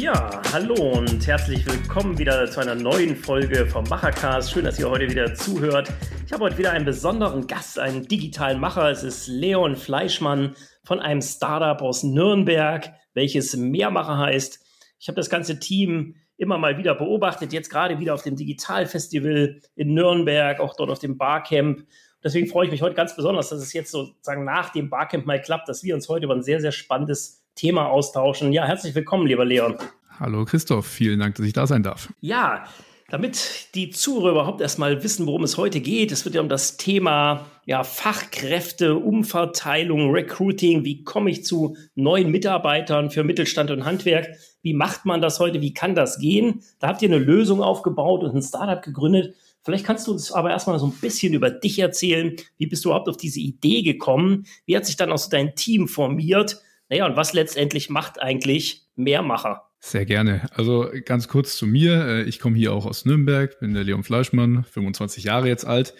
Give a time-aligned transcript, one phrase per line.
[0.00, 4.52] Ja, hallo und herzlich willkommen wieder zu einer neuen Folge vom Machercast.
[4.52, 5.92] Schön, dass ihr heute wieder zuhört.
[6.24, 8.92] Ich habe heute wieder einen besonderen Gast, einen digitalen Macher.
[8.92, 10.54] Es ist Leon Fleischmann
[10.84, 14.64] von einem Startup aus Nürnberg, welches Mehrmacher heißt.
[15.00, 19.60] Ich habe das ganze Team immer mal wieder beobachtet, jetzt gerade wieder auf dem Digitalfestival
[19.74, 21.84] in Nürnberg, auch dort auf dem Barcamp.
[22.22, 25.42] Deswegen freue ich mich heute ganz besonders, dass es jetzt sozusagen nach dem Barcamp mal
[25.42, 28.52] klappt, dass wir uns heute über ein sehr, sehr spannendes Thema austauschen.
[28.52, 29.76] Ja, herzlich willkommen, lieber Leon.
[30.20, 32.12] Hallo Christoph, vielen Dank, dass ich da sein darf.
[32.20, 32.64] Ja,
[33.10, 36.76] damit die Zuhörer überhaupt erstmal wissen, worum es heute geht, es wird ja um das
[36.76, 40.84] Thema ja, Fachkräfte, Umverteilung, Recruiting.
[40.84, 44.36] Wie komme ich zu neuen Mitarbeitern für Mittelstand und Handwerk?
[44.62, 45.60] Wie macht man das heute?
[45.60, 46.62] Wie kann das gehen?
[46.78, 49.34] Da habt ihr eine Lösung aufgebaut und ein Startup gegründet.
[49.62, 52.36] Vielleicht kannst du uns aber erstmal so ein bisschen über dich erzählen.
[52.56, 54.46] Wie bist du überhaupt auf diese Idee gekommen?
[54.64, 56.62] Wie hat sich dann auch so dein Team formiert?
[56.88, 59.64] Naja, und was letztendlich macht eigentlich Mehrmacher?
[59.80, 60.48] Sehr gerne.
[60.54, 62.04] Also ganz kurz zu mir.
[62.06, 65.94] Äh, ich komme hier auch aus Nürnberg, bin der Leon Fleischmann, 25 Jahre jetzt alt.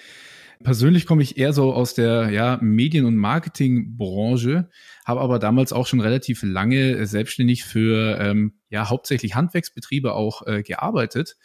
[0.65, 4.69] Persönlich komme ich eher so aus der ja, Medien- und Marketingbranche,
[5.05, 10.65] habe aber damals auch schon relativ lange selbstständig für ähm, ja hauptsächlich Handwerksbetriebe auch äh,
[10.65, 11.37] gearbeitet.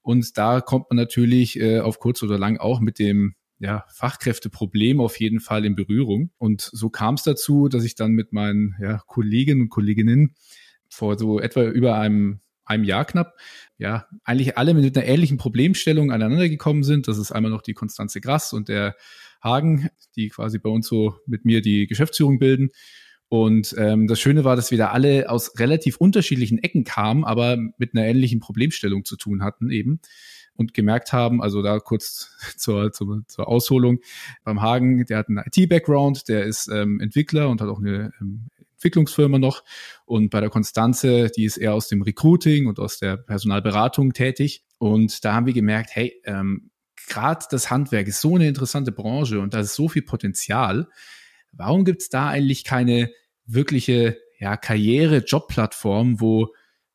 [0.00, 5.00] Und da kommt man natürlich äh, auf kurz oder lang auch mit dem ja, Fachkräfteproblem
[5.00, 6.30] auf jeden Fall in Berührung.
[6.36, 10.34] Und so kam es dazu, dass ich dann mit meinen ja, Kolleginnen und Kolleginnen
[10.88, 13.38] vor so etwa über einem, einem Jahr knapp,
[13.78, 17.06] ja, eigentlich alle mit einer ähnlichen Problemstellung aneinander gekommen sind.
[17.06, 18.96] Das ist einmal noch die Konstanze Grass und der
[19.40, 22.70] Hagen, die quasi bei uns so mit mir die Geschäftsführung bilden.
[23.28, 27.56] Und ähm, das Schöne war, dass wir da alle aus relativ unterschiedlichen Ecken kamen, aber
[27.78, 30.00] mit einer ähnlichen Problemstellung zu tun hatten eben
[30.62, 33.98] und gemerkt haben, also da kurz zur, zur, zur Ausholung,
[34.44, 38.48] beim Hagen, der hat einen IT-Background, der ist ähm, Entwickler und hat auch eine ähm,
[38.76, 39.62] Entwicklungsfirma noch.
[40.06, 44.64] Und bei der Konstanze, die ist eher aus dem Recruiting und aus der Personalberatung tätig.
[44.78, 46.70] Und da haben wir gemerkt, hey, ähm,
[47.08, 50.88] gerade das Handwerk ist so eine interessante Branche und da ist so viel Potenzial.
[51.52, 53.10] Warum gibt es da eigentlich keine
[53.46, 56.48] wirkliche ja, Karriere-Job-Plattform, wo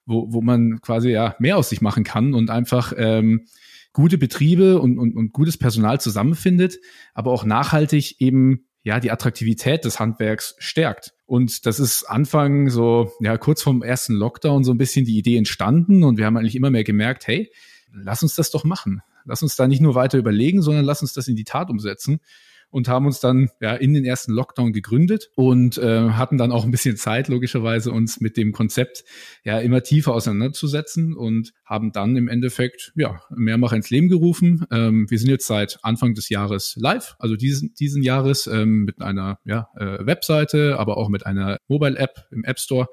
[0.07, 3.45] wo, wo man quasi ja mehr aus sich machen kann und einfach ähm,
[3.93, 6.79] gute Betriebe und, und, und gutes Personal zusammenfindet,
[7.13, 11.13] aber auch nachhaltig eben ja die Attraktivität des Handwerks stärkt.
[11.25, 15.35] Und das ist Anfang so, ja, kurz vom ersten Lockdown so ein bisschen die Idee
[15.35, 17.51] entstanden und wir haben eigentlich immer mehr gemerkt, hey,
[17.91, 19.01] lass uns das doch machen.
[19.25, 22.21] Lass uns da nicht nur weiter überlegen, sondern lass uns das in die Tat umsetzen
[22.69, 26.65] und haben uns dann ja in den ersten Lockdown gegründet und äh, hatten dann auch
[26.65, 29.03] ein bisschen Zeit, logischerweise, uns mit dem Konzept
[29.43, 34.65] ja immer tiefer auseinanderzusetzen und haben dann im Endeffekt ja mehrmach ins Leben gerufen.
[34.71, 39.01] Ähm, wir sind jetzt seit Anfang des Jahres live, also diesen, diesen Jahres ähm, mit
[39.01, 42.87] einer ja, äh, Webseite, aber auch mit einer Mobile-App im App Store.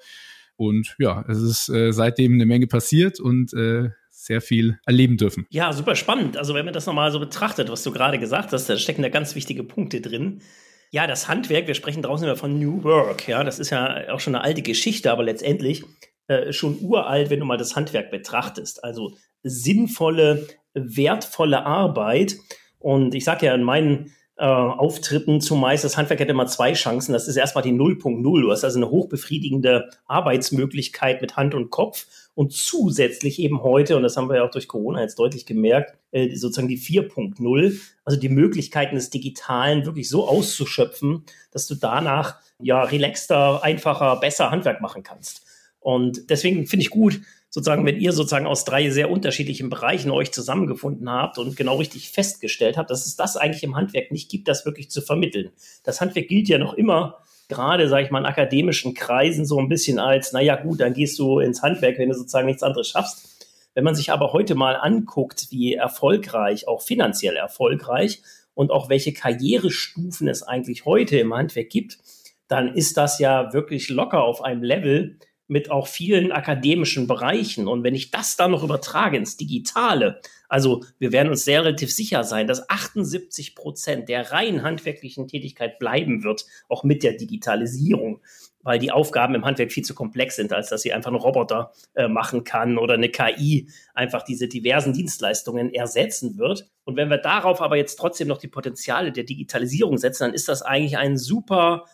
[0.57, 3.91] Und ja, es ist äh, seitdem eine Menge passiert und äh,
[4.25, 5.47] sehr viel erleben dürfen.
[5.51, 6.37] Ja, super spannend.
[6.37, 9.11] Also wenn man das nochmal so betrachtet, was du gerade gesagt hast, da stecken da
[9.11, 10.41] ganz wichtige Punkte drin.
[10.91, 14.21] Ja, das Handwerk, wir sprechen draußen immer von New Work, ja, das ist ja auch
[14.21, 15.83] schon eine alte Geschichte, aber letztendlich
[16.29, 18.83] äh, schon uralt, wenn du mal das Handwerk betrachtest.
[18.83, 22.37] Also sinnvolle, wertvolle Arbeit.
[22.79, 27.13] Und ich sage ja in meinen äh, Auftritten zumeist, das Handwerk hätte immer zwei Chancen.
[27.13, 28.41] Das ist erstmal die 0.0.
[28.41, 34.03] Du hast also eine hochbefriedigende Arbeitsmöglichkeit mit Hand und Kopf und zusätzlich eben heute, und
[34.03, 38.19] das haben wir ja auch durch Corona jetzt deutlich gemerkt, äh, sozusagen die 4.0, also
[38.19, 44.81] die Möglichkeiten des Digitalen wirklich so auszuschöpfen, dass du danach ja relaxter, einfacher, besser Handwerk
[44.81, 45.43] machen kannst.
[45.79, 50.33] Und deswegen finde ich gut, sozusagen, wenn ihr sozusagen aus drei sehr unterschiedlichen Bereichen euch
[50.33, 54.49] zusammengefunden habt und genau richtig festgestellt habt, dass es das eigentlich im Handwerk nicht gibt,
[54.49, 55.51] das wirklich zu vermitteln.
[55.85, 59.69] Das Handwerk gilt ja noch immer gerade, sage ich mal, in akademischen Kreisen so ein
[59.69, 63.35] bisschen als, naja gut, dann gehst du ins Handwerk, wenn du sozusagen nichts anderes schaffst.
[63.75, 68.23] Wenn man sich aber heute mal anguckt, wie erfolgreich, auch finanziell erfolgreich
[68.55, 71.99] und auch welche Karrierestufen es eigentlich heute im Handwerk gibt,
[72.49, 75.19] dann ist das ja wirklich locker auf einem Level,
[75.55, 77.69] mit auch vielen akademischen Bereichen.
[77.69, 81.93] Und wenn ich das dann noch übertrage ins Digitale, also wir werden uns sehr relativ
[81.93, 88.21] sicher sein, dass 78 Prozent der rein handwerklichen Tätigkeit bleiben wird, auch mit der Digitalisierung,
[88.65, 91.71] weil die Aufgaben im Handwerk viel zu komplex sind, als dass sie einfach einen Roboter
[91.95, 96.69] äh, machen kann oder eine KI einfach diese diversen Dienstleistungen ersetzen wird.
[96.83, 100.49] Und wenn wir darauf aber jetzt trotzdem noch die Potenziale der Digitalisierung setzen, dann ist
[100.49, 101.85] das eigentlich ein super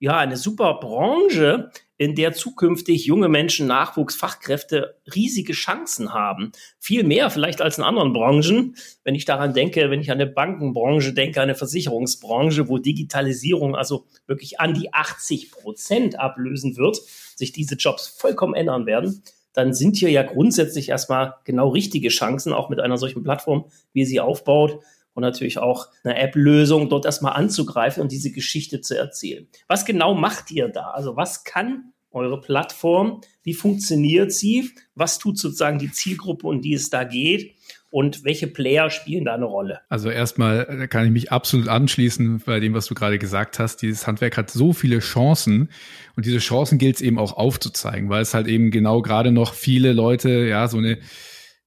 [0.00, 1.70] ja, eine super Branche,
[2.00, 6.52] in der zukünftig junge Menschen, Nachwuchs, Fachkräfte riesige Chancen haben.
[6.78, 8.74] Viel mehr vielleicht als in anderen Branchen.
[9.04, 14.06] Wenn ich daran denke, wenn ich an eine Bankenbranche denke, eine Versicherungsbranche, wo Digitalisierung also
[14.26, 16.96] wirklich an die 80 Prozent ablösen wird,
[17.36, 19.22] sich diese Jobs vollkommen ändern werden,
[19.52, 24.06] dann sind hier ja grundsätzlich erstmal genau richtige Chancen, auch mit einer solchen Plattform, wie
[24.06, 24.80] sie aufbaut
[25.20, 29.46] und natürlich auch eine App-Lösung dort erstmal anzugreifen und diese Geschichte zu erzählen.
[29.68, 30.90] Was genau macht ihr da?
[30.90, 33.20] Also was kann eure Plattform?
[33.42, 34.70] Wie funktioniert sie?
[34.94, 37.54] Was tut sozusagen die Zielgruppe, um die es da geht?
[37.92, 39.80] Und welche Player spielen da eine Rolle?
[39.88, 43.82] Also erstmal kann ich mich absolut anschließen bei dem, was du gerade gesagt hast.
[43.82, 45.70] Dieses Handwerk hat so viele Chancen
[46.16, 49.54] und diese Chancen gilt es eben auch aufzuzeigen, weil es halt eben genau gerade noch
[49.54, 50.98] viele Leute ja so eine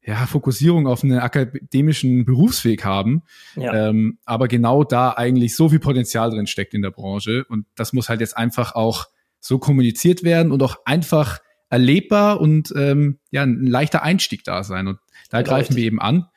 [0.06, 3.24] ja, Fokussierung auf einen akademischen Berufsweg haben,
[3.56, 3.90] ja.
[3.90, 7.94] ähm, aber genau da eigentlich so viel Potenzial drin steckt in der Branche und das
[7.94, 9.08] muss halt jetzt einfach auch
[9.40, 11.40] so kommuniziert werden und auch einfach
[11.70, 16.02] erlebbar und ähm, ja ein leichter Einstieg da sein und da ja, greifen wir eben
[16.02, 16.28] an.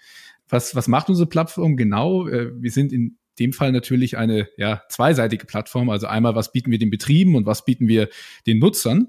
[0.49, 2.29] Was was macht unsere Plattform genau?
[2.29, 6.71] Äh, wir sind in dem Fall natürlich eine ja zweiseitige Plattform, also einmal was bieten
[6.71, 8.09] wir den Betrieben und was bieten wir
[8.47, 9.09] den Nutzern.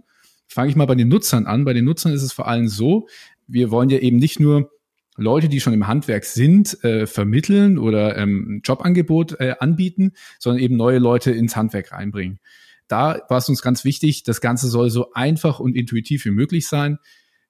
[0.49, 1.65] Fange ich mal bei den Nutzern an.
[1.65, 3.07] Bei den Nutzern ist es vor allem so,
[3.47, 4.71] wir wollen ja eben nicht nur
[5.17, 10.61] Leute, die schon im Handwerk sind, äh, vermitteln oder ähm, ein Jobangebot äh, anbieten, sondern
[10.61, 12.39] eben neue Leute ins Handwerk reinbringen.
[12.87, 16.67] Da war es uns ganz wichtig, das Ganze soll so einfach und intuitiv wie möglich
[16.67, 16.99] sein.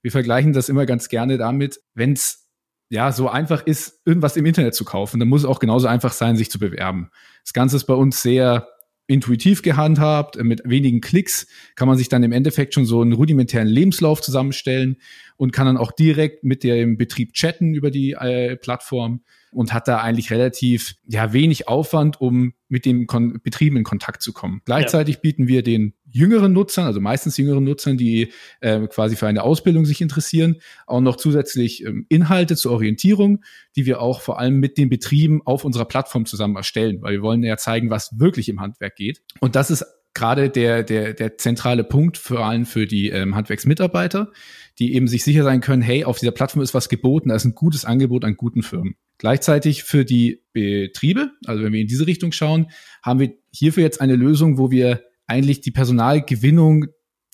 [0.01, 2.47] Wir vergleichen das immer ganz gerne damit, wenn es
[2.89, 6.13] ja so einfach ist, irgendwas im Internet zu kaufen, dann muss es auch genauso einfach
[6.13, 7.09] sein, sich zu bewerben.
[7.43, 8.67] Das Ganze ist bei uns sehr
[9.07, 13.67] intuitiv gehandhabt, mit wenigen Klicks kann man sich dann im Endeffekt schon so einen rudimentären
[13.67, 14.97] Lebenslauf zusammenstellen
[15.37, 19.87] und kann dann auch direkt mit dem Betrieb chatten über die äh, Plattform und hat
[19.87, 24.61] da eigentlich relativ ja wenig Aufwand, um mit dem Kon Betrieben in Kontakt zu kommen.
[24.65, 25.21] Gleichzeitig ja.
[25.21, 29.85] bieten wir den jüngeren Nutzern, also meistens jüngeren Nutzern, die äh, quasi für eine Ausbildung
[29.85, 33.43] sich interessieren, auch noch zusätzlich ähm, Inhalte zur Orientierung,
[33.75, 37.21] die wir auch vor allem mit den Betrieben auf unserer Plattform zusammen erstellen, weil wir
[37.21, 39.21] wollen ja zeigen, was wirklich im Handwerk geht.
[39.39, 44.31] Und das ist gerade der, der, der zentrale Punkt, vor allem für die ähm, Handwerksmitarbeiter,
[44.79, 47.45] die eben sich sicher sein können, hey, auf dieser Plattform ist was geboten, da ist
[47.45, 48.95] ein gutes Angebot an guten Firmen.
[49.17, 52.67] Gleichzeitig für die Betriebe, also wenn wir in diese Richtung schauen,
[53.01, 56.85] haben wir hierfür jetzt eine Lösung, wo wir eigentlich die Personalgewinnung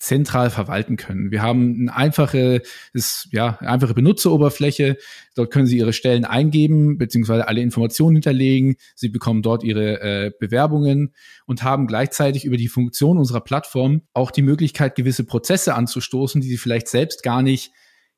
[0.04, 1.30] zentral verwalten können.
[1.30, 2.62] Wir haben eine einfache,
[2.92, 4.98] ist, ja, einfache Benutzeroberfläche.
[5.34, 8.76] Dort können Sie Ihre Stellen eingeben, beziehungsweise alle Informationen hinterlegen.
[8.94, 11.14] Sie bekommen dort Ihre äh, Bewerbungen
[11.46, 16.48] und haben gleichzeitig über die Funktion unserer Plattform auch die Möglichkeit, gewisse Prozesse anzustoßen, die
[16.48, 17.72] Sie vielleicht selbst gar nicht,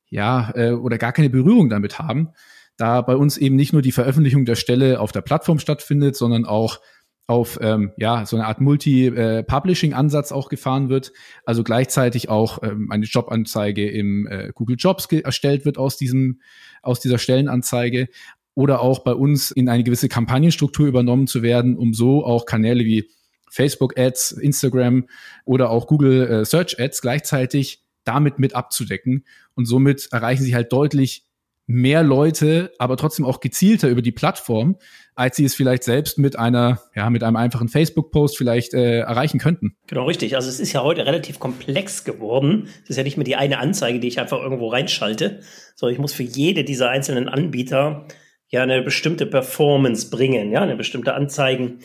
[0.09, 2.29] ja, äh, oder gar keine Berührung damit haben.
[2.75, 6.45] Da bei uns eben nicht nur die Veröffentlichung der Stelle auf der Plattform stattfindet, sondern
[6.45, 6.79] auch
[7.27, 11.11] auf ähm, ja so eine Art Multi-Publishing-Ansatz auch gefahren wird,
[11.45, 16.41] also gleichzeitig auch ähm, eine Jobanzeige im äh, Google Jobs erstellt wird aus diesem
[16.81, 18.07] aus dieser Stellenanzeige.
[18.55, 22.85] Oder auch bei uns in eine gewisse Kampagnenstruktur übernommen zu werden, um so auch Kanäle
[22.85, 23.07] wie
[23.51, 25.05] Facebook Ads, Instagram
[25.45, 29.25] oder auch Google äh, Search Ads gleichzeitig damit mit abzudecken.
[29.53, 31.26] Und somit erreichen sie halt deutlich
[31.67, 34.77] mehr Leute, aber trotzdem auch gezielter über die Plattform,
[35.15, 39.37] als sie es vielleicht selbst mit einer, ja, mit einem einfachen Facebook-Post vielleicht äh, erreichen
[39.39, 39.75] könnten.
[39.87, 40.35] Genau, richtig.
[40.35, 42.69] Also es ist ja heute relativ komplex geworden.
[42.83, 45.41] Es ist ja nicht mehr die eine Anzeige, die ich einfach irgendwo reinschalte,
[45.75, 48.07] sondern ich muss für jede dieser einzelnen Anbieter
[48.47, 51.79] ja eine bestimmte Performance bringen, ja, eine bestimmte Anzeigen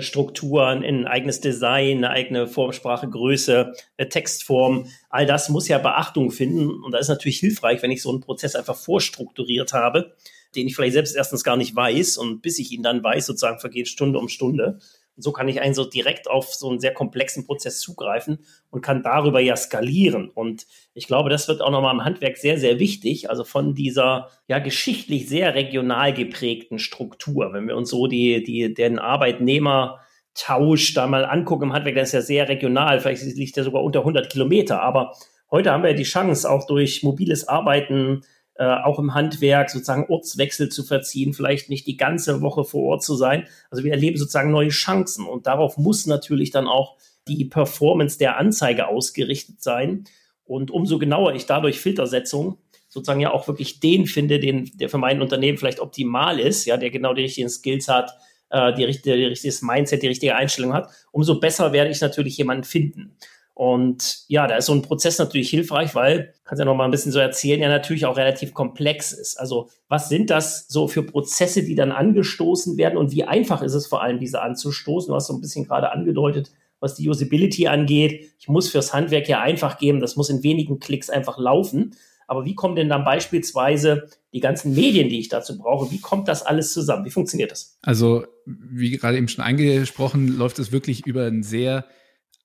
[0.00, 4.88] Strukturen, ein eigenes Design, eine eigene Formsprache, Größe, eine Textform.
[5.10, 6.82] All das muss ja Beachtung finden.
[6.82, 10.16] Und da ist natürlich hilfreich, wenn ich so einen Prozess einfach vorstrukturiert habe,
[10.56, 12.16] den ich vielleicht selbst erstens gar nicht weiß.
[12.16, 14.78] Und bis ich ihn dann weiß, sozusagen vergeht Stunde um Stunde.
[15.16, 18.38] So kann ich einen so direkt auf so einen sehr komplexen Prozess zugreifen
[18.70, 20.30] und kann darüber ja skalieren.
[20.30, 23.30] Und ich glaube, das wird auch nochmal im Handwerk sehr, sehr wichtig.
[23.30, 27.52] Also von dieser ja geschichtlich sehr regional geprägten Struktur.
[27.52, 32.12] Wenn wir uns so die, die, den Arbeitnehmertausch da mal angucken im Handwerk, dann ist
[32.12, 33.00] ja sehr regional.
[33.00, 34.82] Vielleicht liegt der sogar unter 100 Kilometer.
[34.82, 35.12] Aber
[35.50, 38.22] heute haben wir ja die Chance, auch durch mobiles Arbeiten,
[38.58, 43.02] äh, auch im Handwerk sozusagen Ortswechsel zu verziehen, vielleicht nicht die ganze Woche vor Ort
[43.02, 43.46] zu sein.
[43.70, 46.96] Also wir erleben sozusagen neue Chancen und darauf muss natürlich dann auch
[47.28, 50.04] die Performance der Anzeige ausgerichtet sein.
[50.44, 52.58] Und umso genauer ich dadurch Filtersetzung
[52.88, 56.76] sozusagen ja auch wirklich den finde, den, der für mein Unternehmen vielleicht optimal ist, ja,
[56.76, 58.12] der genau die richtigen Skills hat,
[58.48, 62.64] äh, die richtige, richtiges Mindset, die richtige Einstellung hat, umso besser werde ich natürlich jemanden
[62.64, 63.16] finden.
[63.56, 66.90] Und ja, da ist so ein Prozess natürlich hilfreich, weil, kannst ja noch mal ein
[66.90, 69.40] bisschen so erzählen, ja natürlich auch relativ komplex ist.
[69.40, 73.72] Also was sind das so für Prozesse, die dann angestoßen werden und wie einfach ist
[73.72, 75.08] es vor allem, diese anzustoßen?
[75.08, 78.30] Du hast so ein bisschen gerade angedeutet, was die Usability angeht.
[78.38, 81.96] Ich muss fürs Handwerk ja einfach geben, das muss in wenigen Klicks einfach laufen.
[82.26, 86.28] Aber wie kommen denn dann beispielsweise die ganzen Medien, die ich dazu brauche, wie kommt
[86.28, 87.06] das alles zusammen?
[87.06, 87.78] Wie funktioniert das?
[87.80, 91.86] Also, wie gerade eben schon angesprochen, läuft es wirklich über ein sehr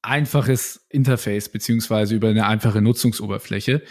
[0.01, 3.84] einfaches Interface beziehungsweise über eine einfache Nutzungsoberfläche.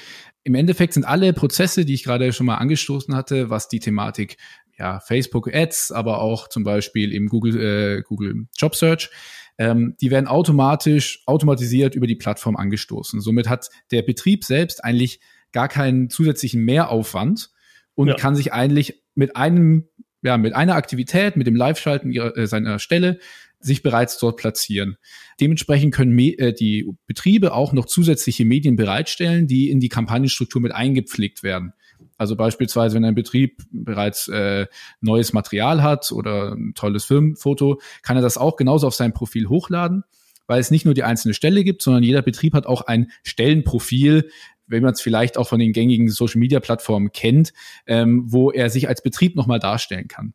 [0.42, 4.36] Im Endeffekt sind alle Prozesse, die ich gerade schon mal angestoßen hatte, was die Thematik
[4.78, 9.10] ja, Facebook Ads, aber auch zum Beispiel im Google, äh, Google Job Search,
[9.58, 13.20] ähm, die werden automatisch, automatisiert über die Plattform angestoßen.
[13.20, 15.20] Somit hat der Betrieb selbst eigentlich
[15.52, 17.50] gar keinen zusätzlichen Mehraufwand
[17.94, 18.14] und ja.
[18.14, 19.88] kann sich eigentlich mit einem,
[20.22, 23.18] ja, mit einer Aktivität, mit dem Live-Schalten äh, seiner Stelle
[23.60, 24.96] sich bereits dort platzieren.
[25.38, 30.72] Dementsprechend können äh, die Betriebe auch noch zusätzliche Medien bereitstellen, die in die Kampagnenstruktur mit
[30.72, 31.74] eingepflegt werden.
[32.16, 34.66] Also beispielsweise, wenn ein Betrieb bereits äh,
[35.00, 39.48] neues Material hat oder ein tolles Firmenfoto, kann er das auch genauso auf sein Profil
[39.48, 40.04] hochladen,
[40.46, 44.30] weil es nicht nur die einzelne Stelle gibt, sondern jeder Betrieb hat auch ein Stellenprofil,
[44.66, 47.52] wenn man es vielleicht auch von den gängigen Social-Media-Plattformen kennt,
[47.86, 50.34] ähm, wo er sich als Betrieb nochmal darstellen kann.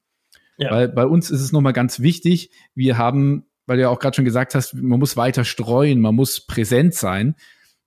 [0.57, 0.71] Ja.
[0.71, 4.15] Weil bei uns ist es nochmal ganz wichtig, wir haben, weil du ja auch gerade
[4.15, 7.35] schon gesagt hast, man muss weiter streuen, man muss präsent sein,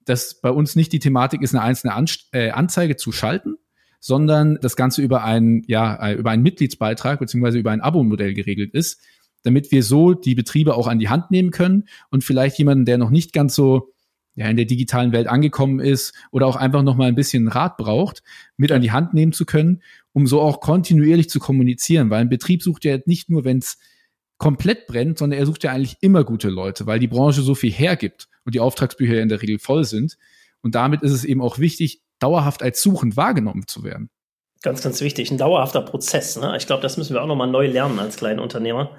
[0.05, 3.57] dass bei uns nicht die Thematik ist, eine einzelne An äh, Anzeige zu schalten,
[4.01, 8.75] sondern das Ganze über einen, ja, äh, über einen Mitgliedsbeitrag beziehungsweise über ein Abo-Modell geregelt
[8.75, 9.01] ist,
[9.43, 12.99] damit wir so die Betriebe auch an die Hand nehmen können und vielleicht jemanden, der
[12.99, 13.93] noch nicht ganz so
[14.35, 17.77] ja, in der digitalen Welt angekommen ist oder auch einfach noch mal ein bisschen Rat
[17.77, 18.23] braucht,
[18.57, 19.83] mit an die Hand nehmen zu können,
[20.19, 23.79] um so auch kontinuierlich zu kommunizieren, weil ein Betrieb sucht ja nicht nur, wenn es
[24.37, 27.71] komplett brennt, sondern er sucht ja eigentlich immer gute Leute, weil die Branche so viel
[27.71, 30.19] hergibt und die Auftragsbücher in der Regel voll sind.
[30.61, 34.11] Und damit ist es eben auch wichtig, dauerhaft als suchend wahrgenommen zu werden.
[34.63, 35.31] Ganz, ganz wichtig.
[35.31, 36.37] Ein dauerhafter Prozess.
[36.37, 36.57] Ne?
[36.57, 38.97] Ich glaube, das müssen wir auch nochmal neu lernen als kleine Unternehmer.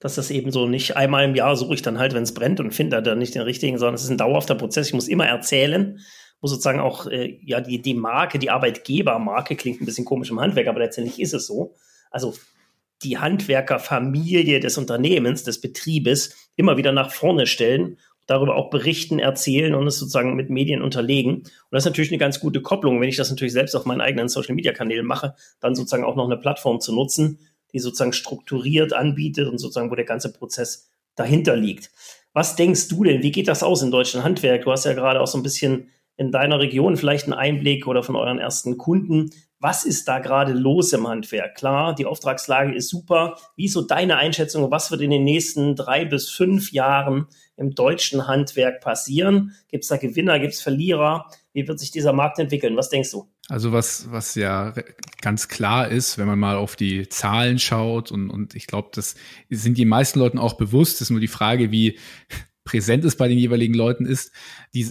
[0.00, 2.60] Dass das eben so nicht einmal im Jahr suche ich dann halt, wenn es brennt
[2.60, 4.86] und finde dann nicht den richtigen, sondern es ist ein dauerhafter Prozess.
[4.86, 5.98] Ich muss immer erzählen,
[6.42, 10.40] muss sozusagen auch, äh, ja, die, die Marke, die Arbeitgebermarke klingt ein bisschen komisch im
[10.40, 11.74] Handwerk, aber letztendlich ist es so.
[12.10, 12.34] Also
[13.02, 17.96] die Handwerkerfamilie des Unternehmens, des Betriebes immer wieder nach vorne stellen
[18.26, 21.38] darüber auch berichten, erzählen und es sozusagen mit Medien unterlegen.
[21.38, 24.00] Und das ist natürlich eine ganz gute Kopplung, wenn ich das natürlich selbst auf meinen
[24.00, 27.38] eigenen Social-Media-Kanälen mache, dann sozusagen auch noch eine Plattform zu nutzen,
[27.72, 31.90] die sozusagen strukturiert anbietet und sozusagen, wo der ganze Prozess dahinter liegt.
[32.32, 33.22] Was denkst du denn?
[33.22, 34.64] Wie geht das aus im deutschen Handwerk?
[34.64, 38.02] Du hast ja gerade auch so ein bisschen in deiner Region vielleicht einen Einblick oder
[38.02, 39.30] von euren ersten Kunden.
[39.58, 41.54] Was ist da gerade los im Handwerk?
[41.54, 43.36] Klar, die Auftragslage ist super.
[43.54, 44.70] Wie ist so deine Einschätzung?
[44.72, 49.54] Was wird in den nächsten drei bis fünf Jahren im deutschen Handwerk passieren?
[49.68, 51.26] Gibt es da Gewinner, gibt es Verlierer?
[51.52, 52.76] Wie wird sich dieser Markt entwickeln?
[52.76, 53.28] Was denkst du?
[53.48, 54.74] Also was, was ja
[55.20, 59.14] ganz klar ist, wenn man mal auf die Zahlen schaut und, und ich glaube, das
[59.48, 61.98] sind die meisten Leuten auch bewusst, ist nur die Frage, wie
[62.64, 64.32] präsent ist bei den jeweiligen Leuten ist,
[64.74, 64.88] die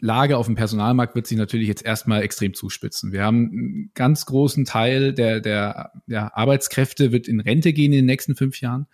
[0.00, 3.12] Lage auf dem Personalmarkt wird sich natürlich jetzt erstmal extrem zuspitzen.
[3.12, 7.98] Wir haben einen ganz großen Teil der, der, der Arbeitskräfte wird in Rente gehen in
[7.98, 8.86] den nächsten fünf Jahren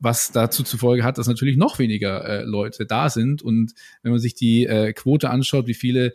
[0.00, 3.42] was dazu zufolge hat, dass natürlich noch weniger äh, Leute da sind.
[3.42, 6.12] Und wenn man sich die äh, Quote anschaut, wie viele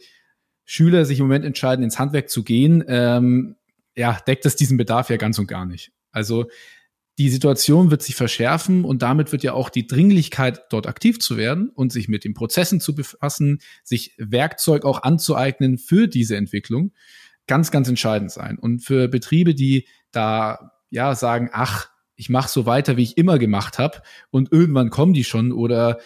[0.65, 3.57] Schüler sich im Moment entscheiden, ins Handwerk zu gehen, ähm,
[3.95, 5.91] ja, deckt das diesen Bedarf ja ganz und gar nicht.
[6.11, 6.47] Also
[7.19, 11.37] die Situation wird sich verschärfen und damit wird ja auch die Dringlichkeit, dort aktiv zu
[11.37, 16.91] werden und sich mit den Prozessen zu befassen, sich Werkzeug auch anzueignen für diese Entwicklung,
[17.45, 18.57] ganz, ganz entscheidend sein.
[18.57, 23.37] Und für Betriebe, die da ja sagen, ach, ich mache so weiter, wie ich immer
[23.37, 24.01] gemacht habe
[24.31, 25.99] und irgendwann kommen die schon oder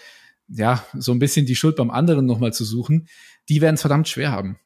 [0.50, 3.08] ja, so ein bisschen die Schuld beim anderen nochmal zu suchen,
[3.50, 4.58] die werden es verdammt schwer haben.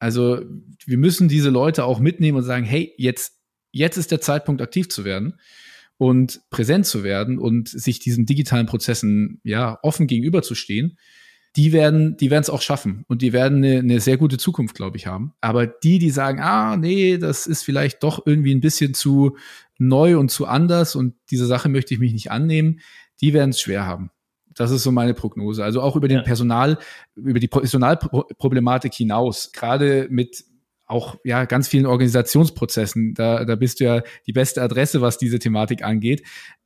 [0.00, 0.42] Also
[0.84, 3.34] wir müssen diese Leute auch mitnehmen und sagen, hey, jetzt,
[3.72, 5.34] jetzt ist der Zeitpunkt, aktiv zu werden
[5.98, 10.96] und präsent zu werden und sich diesen digitalen Prozessen ja offen gegenüberzustehen
[11.56, 14.76] die werden, die werden es auch schaffen und die werden eine, eine sehr gute Zukunft,
[14.76, 15.34] glaube ich, haben.
[15.40, 19.36] Aber die, die sagen, ah, nee, das ist vielleicht doch irgendwie ein bisschen zu
[19.78, 22.80] neu und zu anders und diese Sache möchte ich mich nicht annehmen,
[23.20, 24.10] die werden es schwer haben.
[24.54, 25.64] Das ist so meine Prognose.
[25.64, 26.22] Also auch über den ja.
[26.22, 26.78] Personal,
[27.16, 30.44] über die Personalproblematik hinaus, gerade mit
[30.88, 33.14] auch ja ganz vielen Organisationsprozessen.
[33.14, 36.22] Da, da bist du ja die beste Adresse, was diese Thematik angeht.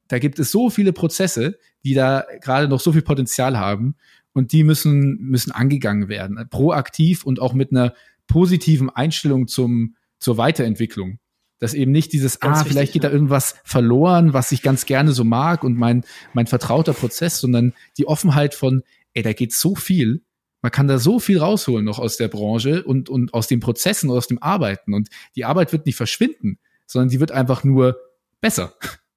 [0.09, 3.97] Da gibt es so viele Prozesse, die da gerade noch so viel Potenzial haben
[4.33, 6.39] und die müssen, müssen angegangen werden.
[6.51, 7.95] Proaktiv und auch mit einer
[8.27, 11.19] positiven Einstellung zum, zur Weiterentwicklung.
[11.59, 13.09] Dass eben nicht dieses, ganz ah, wichtig, vielleicht geht ja.
[13.09, 17.73] da irgendwas verloren, was ich ganz gerne so mag und mein, mein vertrauter Prozess, sondern
[17.99, 18.83] die Offenheit von,
[19.15, 20.23] ey, da geht so viel.
[20.63, 24.11] Man kann da so viel rausholen noch aus der Branche und, und aus den Prozessen
[24.11, 24.95] und aus dem Arbeiten.
[24.95, 27.99] Und die Arbeit wird nicht verschwinden, sondern die wird einfach nur
[28.41, 28.75] besser.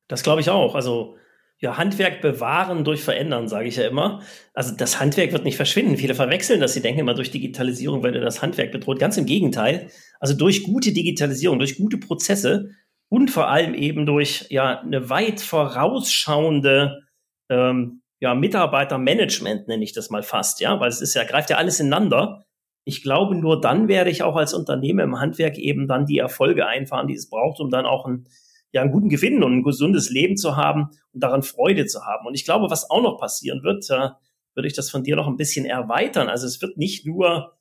[0.07, 0.75] Das glaube ich auch.
[0.75, 1.15] Also
[1.59, 4.21] ja, Handwerk bewahren durch verändern, sage ich ja immer.
[4.53, 5.97] Also das Handwerk wird nicht verschwinden.
[5.97, 6.73] Viele verwechseln das.
[6.73, 8.99] Sie denken immer, durch Digitalisierung werde das Handwerk bedroht.
[8.99, 9.89] Ganz im Gegenteil.
[10.19, 12.71] Also durch gute Digitalisierung, durch gute Prozesse
[13.09, 17.01] und vor allem eben durch ja eine weit vorausschauende
[17.49, 21.57] ähm, ja, Mitarbeitermanagement nenne ich das mal fast, ja, weil es ist ja greift ja
[21.57, 22.45] alles ineinander.
[22.85, 26.67] Ich glaube, nur dann werde ich auch als Unternehmer im Handwerk eben dann die Erfolge
[26.67, 28.27] einfahren, die es braucht, um dann auch ein
[28.75, 32.27] ja, einen guten Gewinn und ein gesundes Leben zu haben und daran Freude zu haben.
[32.27, 34.09] Und ich glaube, was auch noch passieren wird, äh,
[34.53, 36.27] würde ich das von dir noch ein bisschen erweitern.
[36.27, 37.57] Also es wird nicht nur,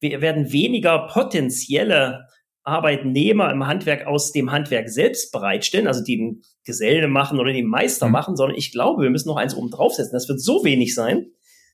[0.00, 2.26] wir werden weniger potenzielle
[2.62, 7.66] Arbeitnehmer im Handwerk aus dem Handwerk selbst bereitstellen, also die den Geselle machen oder den
[7.66, 8.12] Meister mhm.
[8.12, 10.12] machen, sondern ich glaube, wir müssen noch eins oben draufsetzen.
[10.12, 11.30] Das wird so wenig sein,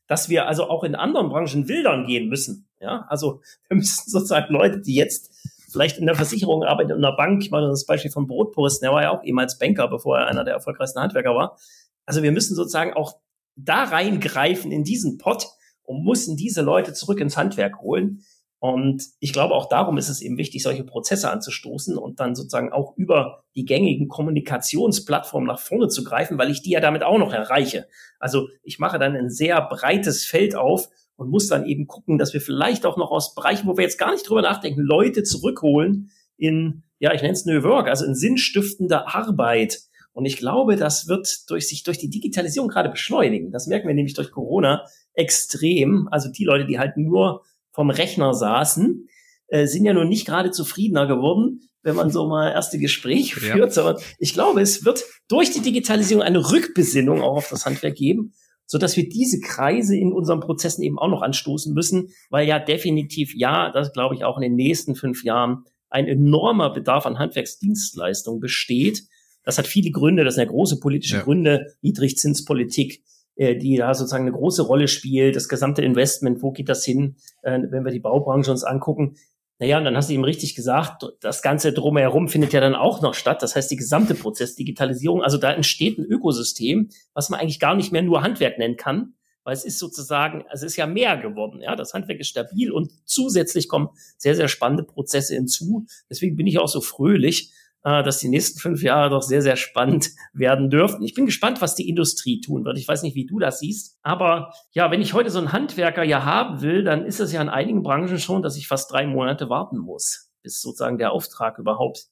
[0.07, 2.69] dass wir also auch in anderen Branchen wildern gehen müssen.
[2.81, 5.33] Ja, also wir müssen sozusagen Leute, die jetzt
[5.71, 7.43] vielleicht in der Versicherung arbeitet, in der Bank.
[7.43, 8.87] Ich mache das Beispiel von Brotposten.
[8.87, 11.59] Er war ja auch ehemals Banker, bevor er einer der erfolgreichsten Handwerker war.
[12.07, 13.19] Also wir müssen sozusagen auch
[13.57, 15.49] da reingreifen in diesen Pott
[15.83, 18.23] und müssen diese Leute zurück ins Handwerk holen.
[18.59, 22.73] Und ich glaube, auch darum ist es eben wichtig, solche Prozesse anzustoßen und dann sozusagen
[22.73, 27.19] auch über die gängigen Kommunikationsplattformen nach vorne zu greifen, weil ich die ja damit auch
[27.19, 27.87] noch erreiche.
[28.19, 32.33] Also ich mache dann ein sehr breites Feld auf und muss dann eben gucken, dass
[32.33, 36.11] wir vielleicht auch noch aus Bereichen, wo wir jetzt gar nicht drüber nachdenken, Leute zurückholen
[36.37, 39.81] in, ja, ich nenne es New Work, also in sinnstiftende Arbeit.
[40.13, 43.51] Und ich glaube, das wird durch sich durch die Digitalisierung gerade beschleunigen.
[43.51, 46.09] Das merken wir nämlich durch Corona extrem.
[46.11, 47.45] Also die Leute, die halt nur
[47.77, 49.07] vom Rechner saßen,
[49.47, 53.57] äh, sind ja nun nicht gerade zufriedener geworden, wenn man so mal erste Gespräche führt,
[53.57, 53.71] ja.
[53.71, 58.33] sondern ich glaube, es wird durch die Digitalisierung eine Rückbesinnung auch auf das Handwerk geben
[58.67, 62.59] so dass wir diese Kreise in unseren Prozessen eben auch noch anstoßen müssen, weil ja
[62.59, 67.19] definitiv, ja, das glaube ich auch in den nächsten fünf Jahren ein enormer Bedarf an
[67.19, 69.05] Handwerksdienstleistungen besteht.
[69.45, 71.23] Das hat viele Gründe, das sind ja große politische ja.
[71.23, 73.05] Gründe, Niedrigzinspolitik,
[73.37, 77.59] die da sozusagen eine große Rolle spielt, das gesamte Investment, wo geht das hin, äh,
[77.71, 79.17] wenn wir die Baubranche uns angucken.
[79.59, 83.01] Naja, und dann hast du eben richtig gesagt, das Ganze drumherum findet ja dann auch
[83.01, 83.43] noch statt.
[83.43, 87.91] Das heißt, die gesamte Prozessdigitalisierung, also da entsteht ein Ökosystem, was man eigentlich gar nicht
[87.91, 91.63] mehr nur Handwerk nennen kann, weil es ist sozusagen, es ist ja mehr geworden.
[91.63, 95.87] Ja, das Handwerk ist stabil und zusätzlich kommen sehr, sehr spannende Prozesse hinzu.
[96.11, 97.53] Deswegen bin ich auch so fröhlich,
[97.87, 101.05] äh, dass die nächsten fünf Jahre doch sehr, sehr spannend werden dürften.
[101.05, 102.79] Ich bin gespannt, was die Industrie tun wird.
[102.79, 103.97] Ich weiß nicht, wie du das siehst.
[104.03, 107.41] Aber ja, wenn ich heute so einen Handwerker ja haben will, dann ist es ja
[107.41, 111.59] in einigen Branchen schon, dass ich fast drei Monate warten muss, bis sozusagen der Auftrag
[111.59, 112.07] überhaupt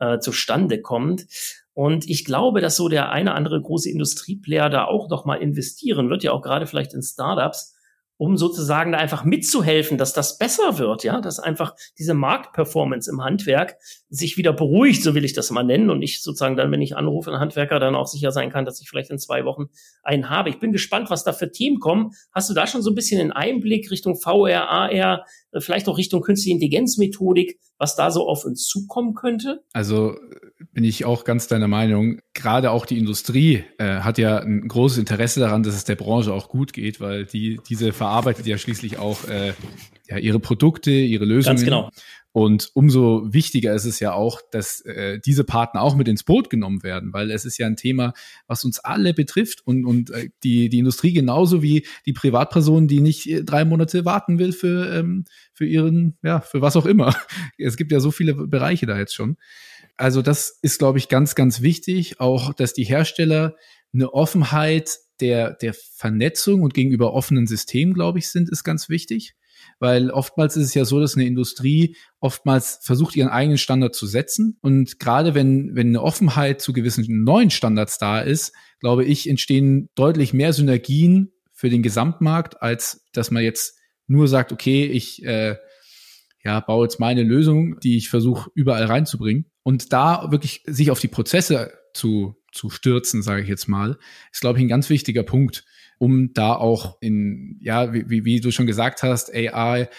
[0.00, 1.26] äh, zustande kommt.
[1.74, 6.10] Und ich glaube, dass so der eine andere große Industrieplayer da auch noch mal investieren
[6.10, 7.76] wird, ja auch gerade vielleicht in Startups,
[8.20, 13.24] um sozusagen da einfach mitzuhelfen, dass das besser wird, ja, dass einfach diese Marktperformance im
[13.24, 13.76] Handwerk
[14.10, 16.98] sich wieder beruhigt, so will ich das mal nennen, und ich sozusagen dann, wenn ich
[16.98, 19.70] anrufe, einen Handwerker dann auch sicher sein kann, dass ich vielleicht in zwei Wochen
[20.02, 20.50] einen habe.
[20.50, 22.10] Ich bin gespannt, was da für Themen kommen.
[22.30, 25.24] Hast du da schon so ein bisschen einen Einblick Richtung VR, AR,
[25.58, 29.62] vielleicht auch Richtung künstliche Intelligenzmethodik, was da so auf uns zukommen könnte?
[29.72, 30.14] Also
[30.72, 32.20] bin ich auch ganz deiner Meinung.
[32.34, 36.32] Gerade auch die Industrie äh, hat ja ein großes Interesse daran, dass es der Branche
[36.32, 39.54] auch gut geht, weil die diese verarbeitet ja schließlich auch äh,
[40.08, 41.56] ja, ihre Produkte, ihre Lösungen.
[41.56, 41.90] Ganz genau.
[42.32, 46.48] Und umso wichtiger ist es ja auch, dass äh, diese Partner auch mit ins Boot
[46.48, 48.12] genommen werden, weil es ist ja ein Thema,
[48.46, 53.00] was uns alle betrifft und, und äh, die, die Industrie genauso wie die Privatperson, die
[53.00, 57.14] nicht äh, drei Monate warten will für, ähm, für ihren, ja, für was auch immer.
[57.58, 59.36] Es gibt ja so viele Bereiche da jetzt schon.
[60.00, 63.54] Also das ist, glaube ich, ganz, ganz wichtig, auch, dass die Hersteller
[63.92, 69.34] eine Offenheit der, der Vernetzung und gegenüber offenen Systemen, glaube ich, sind, ist ganz wichtig.
[69.78, 74.06] Weil oftmals ist es ja so, dass eine Industrie oftmals versucht, ihren eigenen Standard zu
[74.06, 74.56] setzen.
[74.62, 79.90] Und gerade wenn, wenn eine Offenheit zu gewissen neuen Standards da ist, glaube ich, entstehen
[79.96, 85.56] deutlich mehr Synergien für den Gesamtmarkt, als dass man jetzt nur sagt, okay, ich äh,
[86.42, 89.46] ja, baue jetzt meine Lösung, die ich versuche überall reinzubringen.
[89.62, 93.98] Und da wirklich sich auf die Prozesse zu, zu stürzen, sage ich jetzt mal,
[94.32, 95.64] ist, glaube ich, ein ganz wichtiger Punkt,
[95.98, 99.90] um da auch in, ja, wie, wie du schon gesagt hast, AI,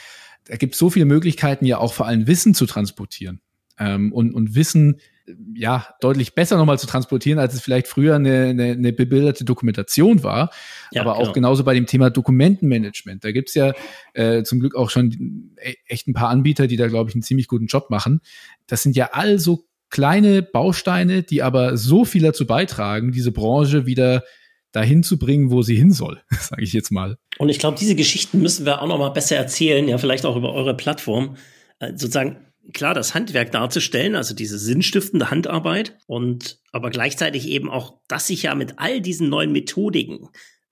[0.45, 3.41] da gibt es so viele Möglichkeiten, ja auch vor allem Wissen zu transportieren.
[3.77, 4.99] Ähm, und, und Wissen
[5.55, 10.23] ja deutlich besser nochmal zu transportieren, als es vielleicht früher eine, eine, eine bebilderte Dokumentation
[10.23, 10.51] war.
[10.91, 11.33] Ja, Aber auch genau.
[11.33, 13.23] genauso bei dem Thema Dokumentenmanagement.
[13.23, 13.73] Da gibt's ja
[14.13, 17.23] äh, zum Glück auch schon e, echt ein paar Anbieter, die da, glaube ich, einen
[17.23, 18.21] ziemlich guten Job machen.
[18.67, 23.85] Das sind ja all so kleine Bausteine, die aber so viel dazu beitragen, diese Branche
[23.85, 24.23] wieder
[24.71, 27.17] dahin zu bringen, wo sie hin soll, sage ich jetzt mal.
[27.37, 30.35] Und ich glaube, diese Geschichten müssen wir auch noch mal besser erzählen, ja, vielleicht auch
[30.35, 31.35] über eure Plattform.
[31.79, 32.37] Äh, sozusagen
[32.73, 38.43] klar, das Handwerk darzustellen, also diese sinnstiftende Handarbeit und aber gleichzeitig eben auch, dass ich
[38.43, 40.29] ja mit all diesen neuen Methodiken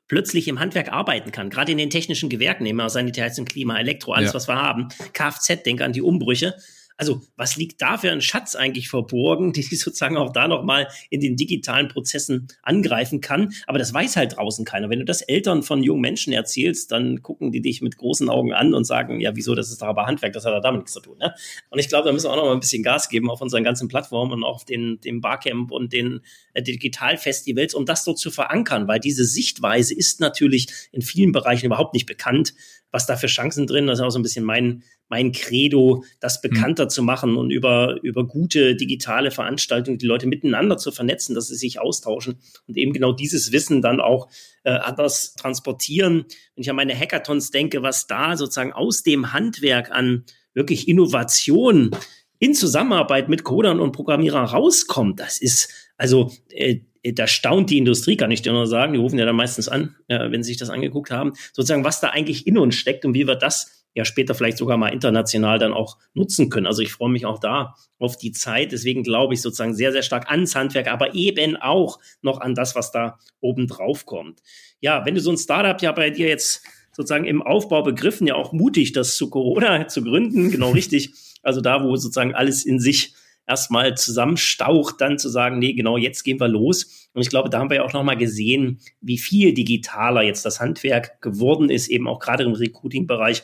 [0.08, 3.80] plötzlich im Handwerk arbeiten kann, gerade in den technischen Gewerken, nehmen wir Sanitär und Klima,
[3.80, 4.34] Elektro, alles, ja.
[4.34, 6.56] was wir haben, Kfz, denk an die Umbrüche.
[7.00, 11.22] Also was liegt da für ein Schatz eigentlich verborgen, die sozusagen auch da nochmal in
[11.22, 13.54] den digitalen Prozessen angreifen kann?
[13.68, 14.90] Aber das weiß halt draußen keiner.
[14.90, 18.54] Wenn du das Eltern von jungen Menschen erzählst, dann gucken die dich mit großen Augen
[18.54, 20.94] an und sagen, ja, wieso, das ist doch aber Handwerk, das hat da damit nichts
[20.94, 21.18] zu tun.
[21.20, 21.34] Ne?
[21.70, 23.64] Und ich glaube, da müssen wir auch noch mal ein bisschen Gas geben auf unseren
[23.64, 26.20] ganzen Plattformen und auf den, dem Barcamp und den
[26.54, 31.68] äh, Digitalfestivals, um das so zu verankern, weil diese Sichtweise ist natürlich in vielen Bereichen
[31.68, 32.54] überhaupt nicht bekannt
[32.92, 33.88] was da für Chancen drin.
[33.88, 36.50] Das ist auch so ein bisschen mein, mein Credo, das hm.
[36.50, 36.89] bekannter mhm.
[36.89, 41.56] zu machen und über, über gute digitale Veranstaltungen die Leute miteinander zu vernetzen, dass sie
[41.56, 44.30] sich austauschen und eben genau dieses Wissen dann auch
[44.63, 46.26] äh, anders transportieren.
[46.56, 51.91] Wenn ich an meine Hackathons denke, was da sozusagen aus dem Handwerk an wirklich Innovation
[52.38, 58.17] in Zusammenarbeit mit Codern und Programmierern rauskommt, das ist also äh, da staunt die Industrie,
[58.17, 58.93] kann ich dir nur sagen.
[58.93, 61.34] Die rufen ja dann meistens an, äh, wenn sie sich das angeguckt haben.
[61.54, 64.78] Sozusagen, was da eigentlich in uns steckt und wie wir das ja später vielleicht sogar
[64.78, 66.67] mal international dann auch nutzen können.
[66.67, 68.71] Also ich freue mich auch da auf die Zeit.
[68.71, 72.75] Deswegen glaube ich sozusagen sehr, sehr stark ans Handwerk, aber eben auch noch an das,
[72.75, 74.41] was da oben drauf kommt.
[74.80, 78.36] Ja, wenn du so ein Startup ja bei dir jetzt sozusagen im Aufbau begriffen, ja
[78.36, 81.12] auch mutig, das zu Corona zu gründen, genau richtig.
[81.43, 83.13] Also da, wo sozusagen alles in sich
[83.47, 87.10] erstmal zusammenstaucht, dann zu sagen, nee, genau, jetzt gehen wir los.
[87.13, 90.60] Und ich glaube, da haben wir ja auch nochmal gesehen, wie viel digitaler jetzt das
[90.60, 93.43] Handwerk geworden ist, eben auch gerade im Recruiting-Bereich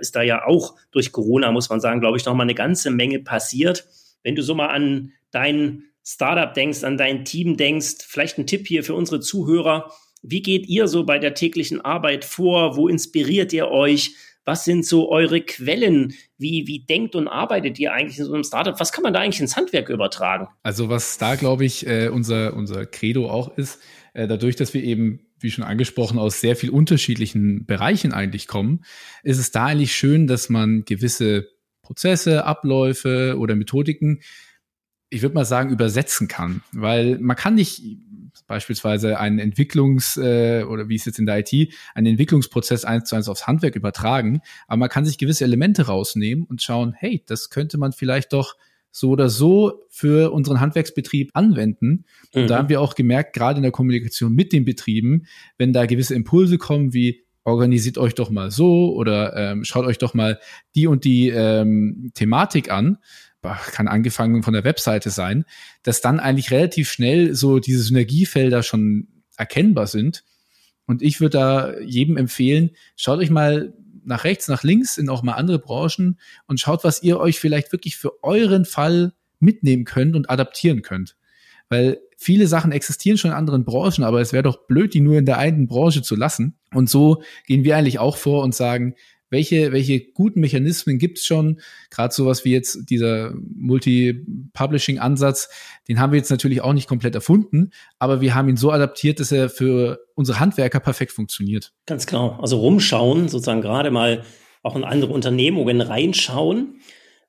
[0.00, 3.20] ist da ja auch durch Corona, muss man sagen, glaube ich, nochmal eine ganze Menge
[3.20, 3.86] passiert.
[4.22, 8.66] Wenn du so mal an dein Startup denkst, an dein Team denkst, vielleicht ein Tipp
[8.66, 9.92] hier für unsere Zuhörer.
[10.22, 12.76] Wie geht ihr so bei der täglichen Arbeit vor?
[12.76, 14.14] Wo inspiriert ihr euch?
[14.44, 16.14] Was sind so eure Quellen?
[16.38, 18.78] Wie, wie denkt und arbeitet ihr eigentlich in so einem Startup?
[18.78, 20.46] Was kann man da eigentlich ins Handwerk übertragen?
[20.62, 23.80] Also was da, glaube ich, äh, unser, unser Credo auch ist,
[24.14, 28.84] äh, dadurch, dass wir eben wie schon angesprochen, aus sehr viel unterschiedlichen Bereichen eigentlich kommen,
[29.22, 31.48] ist es da eigentlich schön, dass man gewisse
[31.82, 34.20] Prozesse, Abläufe oder Methodiken,
[35.08, 36.62] ich würde mal sagen, übersetzen kann.
[36.72, 37.82] Weil man kann nicht
[38.46, 43.16] beispielsweise einen Entwicklungs- äh, oder wie es jetzt in der IT, einen Entwicklungsprozess eins zu
[43.16, 47.50] eins aufs Handwerk übertragen, aber man kann sich gewisse Elemente rausnehmen und schauen, hey, das
[47.50, 48.56] könnte man vielleicht doch
[48.90, 52.04] so oder so für unseren Handwerksbetrieb anwenden.
[52.32, 52.46] Und mhm.
[52.46, 55.26] da haben wir auch gemerkt, gerade in der Kommunikation mit den Betrieben,
[55.58, 59.98] wenn da gewisse Impulse kommen wie organisiert euch doch mal so oder ähm, schaut euch
[59.98, 60.40] doch mal
[60.74, 62.98] die und die ähm, Thematik an,
[63.72, 65.44] kann angefangen von der Webseite sein,
[65.84, 70.24] dass dann eigentlich relativ schnell so diese Synergiefelder schon erkennbar sind.
[70.86, 73.72] Und ich würde da jedem empfehlen, schaut euch mal
[74.06, 77.72] nach rechts, nach links in auch mal andere Branchen und schaut, was ihr euch vielleicht
[77.72, 81.16] wirklich für euren Fall mitnehmen könnt und adaptieren könnt.
[81.68, 85.18] Weil viele Sachen existieren schon in anderen Branchen, aber es wäre doch blöd, die nur
[85.18, 86.56] in der einen Branche zu lassen.
[86.72, 88.94] Und so gehen wir eigentlich auch vor und sagen,
[89.30, 91.60] welche, welche guten Mechanismen gibt es schon?
[91.90, 95.48] Gerade sowas wie jetzt dieser Multi-Publishing-Ansatz,
[95.88, 99.20] den haben wir jetzt natürlich auch nicht komplett erfunden, aber wir haben ihn so adaptiert,
[99.20, 101.72] dass er für unsere Handwerker perfekt funktioniert.
[101.86, 102.38] Ganz genau.
[102.40, 104.22] Also rumschauen, sozusagen gerade mal
[104.62, 106.80] auch in andere Unternehmungen reinschauen.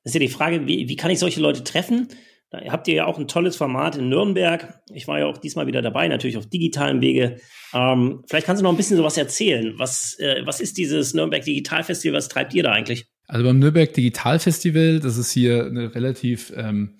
[0.02, 2.08] Das ist ja die Frage, wie, wie kann ich solche Leute treffen?
[2.50, 4.80] Da habt ihr ja auch ein tolles Format in Nürnberg.
[4.94, 7.36] Ich war ja auch diesmal wieder dabei, natürlich auf digitalen Wege.
[7.74, 9.74] Ähm, vielleicht kannst du noch ein bisschen sowas erzählen.
[9.76, 12.16] Was, äh, was ist dieses Nürnberg Digital Festival?
[12.16, 13.06] Was treibt ihr da eigentlich?
[13.26, 16.96] Also beim Nürnberg Digital Festival, das ist hier eine relativ, ähm,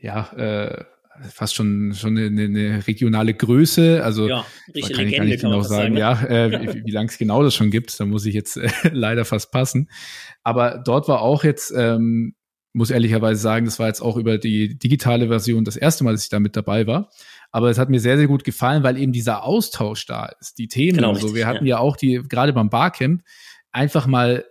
[0.00, 0.84] ja, äh,
[1.30, 4.02] fast schon schon eine, eine regionale Größe.
[4.02, 7.42] Also ja, kann, Legende, ich genau sagen, sagen, ja, äh, wie, wie lange es genau
[7.42, 9.90] das schon gibt, da muss ich jetzt äh, leider fast passen.
[10.42, 12.34] Aber dort war auch jetzt ähm,
[12.76, 16.24] muss ehrlicherweise sagen, das war jetzt auch über die digitale Version das erste Mal, dass
[16.24, 17.10] ich da mit dabei war.
[17.50, 20.58] Aber es hat mir sehr, sehr gut gefallen, weil eben dieser Austausch da ist.
[20.58, 21.76] Die Themen, genau, also wir hatten ja.
[21.76, 23.22] ja auch die, gerade beim Barcamp,
[23.72, 24.44] einfach mal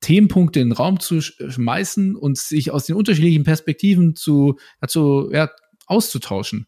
[0.00, 5.48] Themenpunkte in den Raum zu schmeißen und sich aus den unterschiedlichen Perspektiven zu, dazu, ja,
[5.86, 6.66] auszutauschen.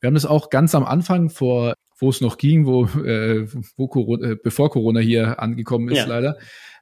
[0.00, 3.88] Wir haben das auch ganz am Anfang vor, wo es noch ging, wo, äh, wo
[3.88, 6.06] Corona, äh, bevor Corona hier angekommen ist, ja.
[6.06, 6.38] leider,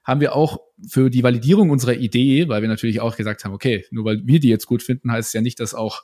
[0.06, 3.84] haben wir auch für die Validierung unserer Idee, weil wir natürlich auch gesagt haben, okay,
[3.90, 6.02] nur weil wir die jetzt gut finden, heißt es ja nicht, dass auch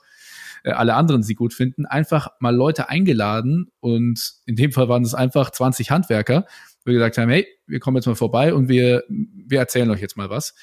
[0.65, 5.03] äh, alle anderen sie gut finden, einfach mal Leute eingeladen und in dem Fall waren
[5.03, 6.45] es einfach 20 Handwerker,
[6.83, 10.01] wo wir gesagt haben, hey, wir kommen jetzt mal vorbei und wir, wir erzählen euch
[10.01, 10.53] jetzt mal was.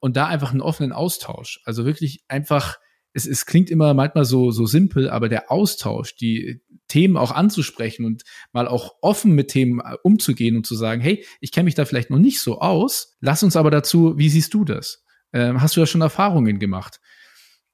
[0.00, 1.60] Und da einfach einen offenen Austausch.
[1.64, 2.78] Also wirklich einfach
[3.12, 8.04] es, es klingt immer manchmal so, so simpel, aber der Austausch, die Themen auch anzusprechen
[8.04, 11.74] und mal auch offen mit Themen äh, umzugehen und zu sagen, hey, ich kenne mich
[11.74, 15.04] da vielleicht noch nicht so aus, lass uns aber dazu, wie siehst du das?
[15.32, 17.00] äh, hast du ja schon Erfahrungen gemacht.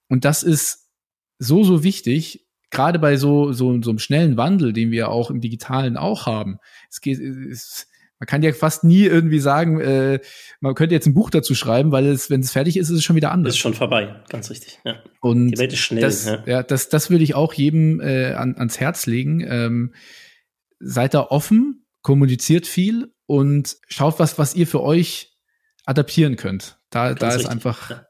[0.09, 0.91] Und das ist
[1.39, 5.41] so, so wichtig, gerade bei so, so, so einem schnellen Wandel, den wir auch im
[5.41, 6.59] Digitalen auch haben.
[6.91, 7.89] Es geht, es,
[8.25, 10.19] man kann ja fast nie irgendwie sagen, äh,
[10.61, 13.05] man könnte jetzt ein Buch dazu schreiben, weil es, wenn es fertig ist, ist es
[13.05, 13.53] schon wieder anders.
[13.53, 14.81] Ist schon vorbei, ganz richtig.
[14.83, 15.03] Ja.
[15.21, 16.01] Und Die Welt ist schnell.
[16.01, 16.43] Das, ja.
[16.47, 16.63] ja.
[16.63, 19.45] das, das würde ich auch jedem äh, an, ans Herz legen.
[19.47, 19.95] Ähm,
[20.79, 25.37] seid da offen, kommuniziert viel und schaut was, was ihr für euch
[25.85, 26.79] adaptieren könnt.
[26.89, 27.51] Da, ganz da ist richtig.
[27.51, 28.07] einfach, ja.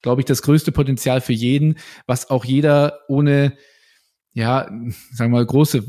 [0.00, 1.76] glaube ich, das größte Potenzial für jeden,
[2.06, 3.58] was auch jeder ohne,
[4.32, 4.68] ja,
[5.10, 5.82] sagen wir mal, große,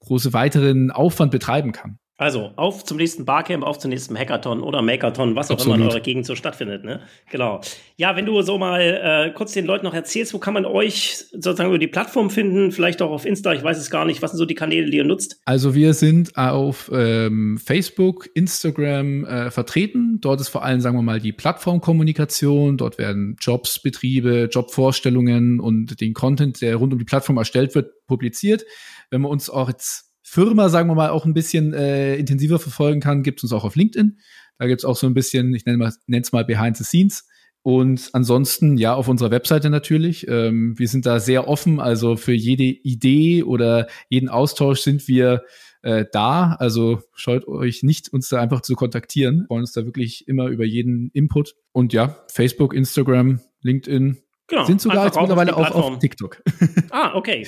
[0.00, 2.00] große weiteren Aufwand betreiben kann.
[2.18, 5.76] Also auf zum nächsten Barcamp, auf zum nächsten Hackathon oder Makeathon, was auch Absolut.
[5.76, 6.82] immer in eurer Gegend so stattfindet.
[6.82, 7.02] Ne?
[7.30, 7.60] Genau.
[7.96, 11.26] Ja, wenn du so mal äh, kurz den Leuten noch erzählst, wo kann man euch
[11.32, 14.22] sozusagen über die Plattform finden, vielleicht auch auf Insta, ich weiß es gar nicht.
[14.22, 15.40] Was sind so die Kanäle, die ihr nutzt?
[15.44, 20.18] Also wir sind auf ähm, Facebook, Instagram äh, vertreten.
[20.22, 22.78] Dort ist vor allem, sagen wir mal, die Plattformkommunikation.
[22.78, 28.06] Dort werden Jobs, Betriebe, Jobvorstellungen und den Content, der rund um die Plattform erstellt wird,
[28.06, 28.64] publiziert.
[29.10, 33.00] Wenn wir uns auch jetzt Firma, sagen wir mal, auch ein bisschen äh, intensiver verfolgen
[33.00, 34.18] kann, gibt es uns auch auf LinkedIn.
[34.58, 37.28] Da gibt es auch so ein bisschen, ich nenne es mal Behind the Scenes.
[37.62, 40.26] Und ansonsten, ja, auf unserer Webseite natürlich.
[40.26, 45.44] Ähm, wir sind da sehr offen, also für jede Idee oder jeden Austausch sind wir
[45.82, 46.56] äh, da.
[46.58, 49.42] Also scheut euch nicht, uns da einfach zu kontaktieren.
[49.42, 51.54] Wir freuen uns da wirklich immer über jeden Input.
[51.70, 56.42] Und ja, Facebook, Instagram, LinkedIn, Genau, sind sogar jetzt mittlerweile auch auf TikTok.
[56.90, 57.46] Ah, okay.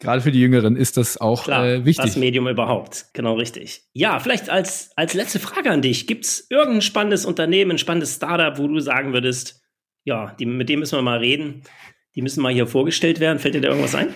[0.00, 2.04] Gerade für die Jüngeren ist das auch Klar, äh, wichtig.
[2.04, 3.82] Das Medium überhaupt, genau richtig.
[3.92, 6.06] Ja, vielleicht als, als letzte Frage an dich.
[6.06, 9.60] Gibt es irgendein spannendes Unternehmen, ein spannendes Startup, wo du sagen würdest,
[10.04, 11.62] ja, die, mit dem müssen wir mal reden,
[12.14, 13.38] die müssen mal hier vorgestellt werden?
[13.38, 14.14] Fällt dir da irgendwas ein?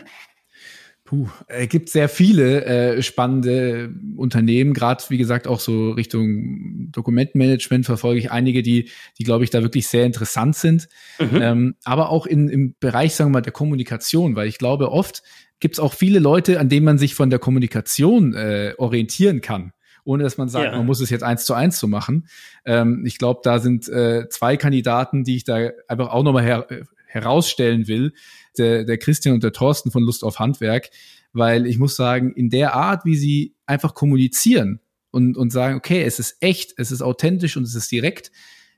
[1.04, 7.84] Puh, es gibt sehr viele äh, spannende Unternehmen, gerade wie gesagt auch so Richtung Dokumentenmanagement
[7.84, 8.88] verfolge ich einige, die,
[9.18, 10.88] die glaube ich da wirklich sehr interessant sind.
[11.18, 11.42] Mhm.
[11.42, 15.22] Ähm, aber auch in, im Bereich, sagen wir mal, der Kommunikation, weil ich glaube oft
[15.60, 19.72] gibt es auch viele Leute, an denen man sich von der Kommunikation äh, orientieren kann
[20.06, 20.76] ohne dass man sagt, ja.
[20.76, 22.28] man muss es jetzt eins zu eins zu machen.
[22.66, 26.66] Ähm, ich glaube, da sind äh, zwei Kandidaten, die ich da einfach auch nochmal her
[27.14, 28.12] herausstellen will,
[28.58, 30.90] der, der Christian und der Thorsten von Lust auf Handwerk,
[31.32, 36.02] weil ich muss sagen, in der Art, wie sie einfach kommunizieren und, und sagen, okay,
[36.02, 38.32] es ist echt, es ist authentisch und es ist direkt,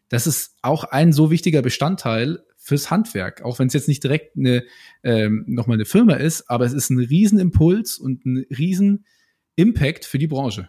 [0.08, 4.36] das ist auch ein so wichtiger Bestandteil fürs Handwerk, auch wenn es jetzt nicht direkt
[4.36, 4.64] eine
[5.02, 10.26] ähm, nochmal eine Firma ist, aber es ist ein Riesenimpuls und ein Riesen-Impact für die
[10.26, 10.68] Branche.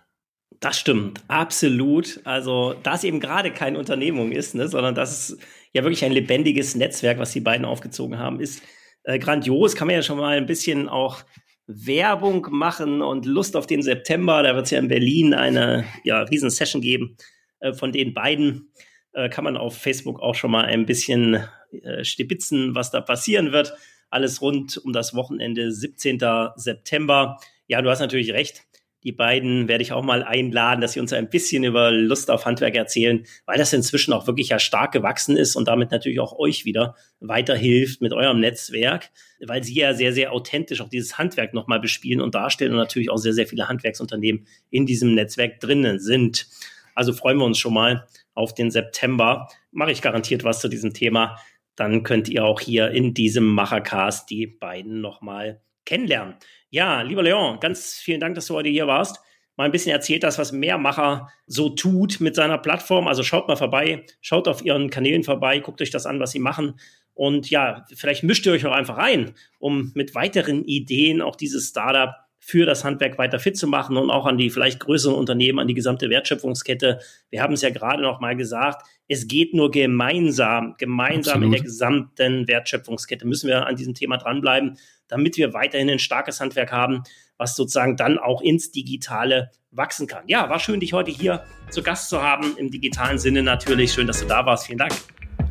[0.60, 2.20] Das stimmt, absolut.
[2.24, 5.42] Also, da es eben gerade keine Unternehmung ist, ne, sondern das ist
[5.78, 8.62] ja wirklich ein lebendiges Netzwerk, was die beiden aufgezogen haben, ist
[9.04, 9.76] äh, grandios.
[9.76, 11.24] Kann man ja schon mal ein bisschen auch
[11.68, 14.44] Werbung machen und Lust auf den September.
[14.44, 17.18] Da wird es ja in Berlin eine ja, Riesensession geben
[17.60, 18.72] äh, von den beiden.
[19.14, 21.44] Äh, kann man auf Facebook auch schon mal ein bisschen
[21.84, 23.74] äh, stibitzen, was da passieren wird.
[24.10, 26.20] Alles rund um das Wochenende 17.
[26.56, 27.38] September.
[27.68, 28.67] Ja, du hast natürlich recht.
[29.08, 32.46] Die beiden werde ich auch mal einladen, dass sie uns ein bisschen über Lust auf
[32.46, 36.38] Handwerk erzählen, weil das inzwischen auch wirklich ja stark gewachsen ist und damit natürlich auch
[36.38, 41.54] euch wieder weiterhilft mit eurem Netzwerk, weil sie ja sehr, sehr authentisch auch dieses Handwerk
[41.54, 46.00] nochmal bespielen und darstellen und natürlich auch sehr, sehr viele Handwerksunternehmen in diesem Netzwerk drinnen
[46.00, 46.50] sind.
[46.94, 49.48] Also freuen wir uns schon mal auf den September.
[49.72, 51.38] Mache ich garantiert was zu diesem Thema
[51.78, 56.34] dann könnt ihr auch hier in diesem Machercast die beiden nochmal kennenlernen.
[56.70, 59.20] Ja, lieber Leon, ganz vielen Dank, dass du heute hier warst.
[59.56, 63.08] Mal ein bisschen erzählt das, was Mehrmacher so tut mit seiner Plattform.
[63.08, 66.40] Also schaut mal vorbei, schaut auf ihren Kanälen vorbei, guckt euch das an, was sie
[66.40, 66.80] machen.
[67.14, 71.70] Und ja, vielleicht mischt ihr euch auch einfach ein, um mit weiteren Ideen auch dieses
[71.70, 75.60] Startup für das Handwerk weiter fit zu machen und auch an die vielleicht größeren Unternehmen,
[75.60, 77.00] an die gesamte Wertschöpfungskette.
[77.30, 81.46] Wir haben es ja gerade noch mal gesagt, es geht nur gemeinsam, gemeinsam Absolut.
[81.46, 84.78] in der gesamten Wertschöpfungskette müssen wir an diesem Thema dranbleiben,
[85.08, 87.04] damit wir weiterhin ein starkes Handwerk haben,
[87.38, 90.24] was sozusagen dann auch ins Digitale wachsen kann.
[90.28, 93.94] Ja, war schön, dich heute hier zu Gast zu haben, im digitalen Sinne natürlich.
[93.94, 94.66] Schön, dass du da warst.
[94.66, 94.94] Vielen Dank.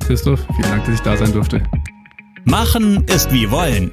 [0.04, 1.62] Christoph, vielen Dank, dass ich da sein durfte.
[2.44, 3.92] Machen ist wie wollen